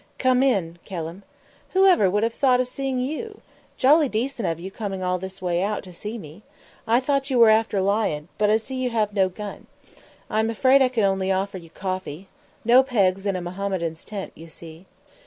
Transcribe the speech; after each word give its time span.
"Come 0.17 0.41
in, 0.41 0.79
Kelham. 0.83 1.21
Who 1.73 1.85
ever 1.85 2.09
would 2.09 2.23
have 2.23 2.33
thought 2.33 2.59
of 2.59 2.67
seeing 2.67 2.99
you! 2.99 3.41
Jolly 3.77 4.09
decent 4.09 4.47
of 4.47 4.59
you 4.59 4.71
coming 4.71 5.03
all 5.03 5.19
this 5.19 5.43
way 5.43 5.61
out 5.61 5.83
to 5.83 5.93
see 5.93 6.17
me. 6.17 6.41
I 6.87 6.99
thought 6.99 7.29
you 7.29 7.37
were 7.37 7.51
after 7.51 7.79
lion, 7.81 8.27
but 8.39 8.49
I 8.49 8.57
see 8.57 8.81
you 8.81 8.89
have 8.89 9.13
no 9.13 9.29
gun. 9.29 9.67
I'm 10.27 10.49
afraid 10.49 10.81
I 10.81 10.89
can 10.89 11.03
only 11.03 11.31
offer 11.31 11.59
you 11.59 11.69
coffee. 11.69 12.27
No 12.65 12.81
pegs 12.81 13.27
in 13.27 13.35
a 13.35 13.41
Mohammedan's 13.43 14.03
tent, 14.03 14.31
you 14.33 14.47
see." 14.49 14.87